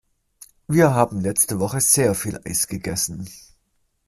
Wir 0.67 0.95
haben 0.95 1.21
letzte 1.21 1.59
Woche 1.59 1.79
sehr 1.79 2.15
viel 2.15 2.41
Eis 2.43 2.67
gegessen. 2.67 3.29